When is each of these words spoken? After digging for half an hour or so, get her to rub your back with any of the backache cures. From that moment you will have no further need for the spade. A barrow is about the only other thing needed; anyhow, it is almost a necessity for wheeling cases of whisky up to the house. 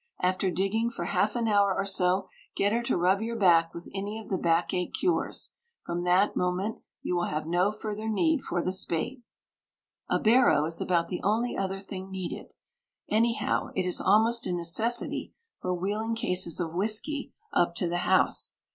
After 0.19 0.49
digging 0.49 0.89
for 0.89 1.05
half 1.05 1.35
an 1.35 1.47
hour 1.47 1.75
or 1.75 1.85
so, 1.85 2.27
get 2.55 2.71
her 2.73 2.81
to 2.81 2.97
rub 2.97 3.21
your 3.21 3.35
back 3.35 3.71
with 3.71 3.87
any 3.93 4.17
of 4.17 4.29
the 4.29 4.37
backache 4.39 4.95
cures. 4.95 5.51
From 5.85 6.03
that 6.05 6.35
moment 6.35 6.79
you 7.03 7.15
will 7.15 7.25
have 7.25 7.45
no 7.45 7.71
further 7.71 8.09
need 8.09 8.41
for 8.41 8.63
the 8.63 8.71
spade. 8.71 9.21
A 10.09 10.17
barrow 10.17 10.65
is 10.65 10.81
about 10.81 11.09
the 11.09 11.21
only 11.21 11.55
other 11.55 11.79
thing 11.79 12.09
needed; 12.09 12.55
anyhow, 13.11 13.67
it 13.75 13.85
is 13.85 14.01
almost 14.01 14.47
a 14.47 14.53
necessity 14.53 15.35
for 15.59 15.71
wheeling 15.71 16.15
cases 16.15 16.59
of 16.59 16.73
whisky 16.73 17.31
up 17.53 17.75
to 17.75 17.87
the 17.87 17.97
house. 17.99 18.55